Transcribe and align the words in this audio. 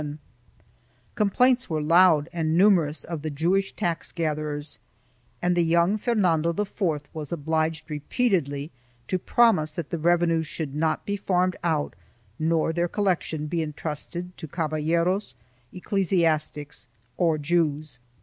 2 0.01 0.17
Complaints 1.13 1.69
were 1.69 1.79
loud 1.79 2.27
and 2.33 2.57
numerous 2.57 3.03
of 3.03 3.21
the 3.21 3.29
Jewish 3.29 3.75
tax 3.75 4.11
gatherers, 4.11 4.79
and 5.43 5.55
the 5.55 5.61
young 5.61 5.99
Fernando 5.99 6.51
IV 6.59 7.03
was 7.13 7.31
obliged 7.31 7.87
repeatedly 7.87 8.71
to 9.07 9.19
promise 9.19 9.73
that 9.73 9.91
the 9.91 9.99
revenues 9.99 10.47
should 10.47 10.73
not 10.73 11.05
be 11.05 11.17
farmed 11.17 11.55
out 11.63 11.95
nor 12.39 12.73
their 12.73 12.87
collection 12.87 13.45
be 13.45 13.61
entrusted 13.61 14.35
to 14.39 14.47
caballeros, 14.47 15.35
ecclesiastics 15.71 16.87
or 17.15 17.37
Jews. 17.37 17.99